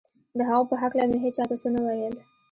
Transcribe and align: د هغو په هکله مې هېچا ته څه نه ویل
د 0.37 0.39
هغو 0.49 0.63
په 0.71 0.75
هکله 0.81 1.05
مې 1.09 1.17
هېچا 1.23 1.43
ته 1.49 1.55
څه 1.61 1.67
نه 1.73 1.79
ویل 1.85 2.15